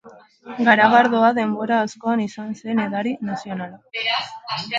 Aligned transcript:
Garagardoa 0.69 1.29
denbora 1.39 1.77
askoan 1.89 2.25
izan 2.25 2.57
zen 2.63 2.83
edari 2.87 3.15
nazionala. 3.29 4.11